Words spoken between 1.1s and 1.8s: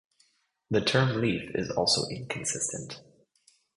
leaf is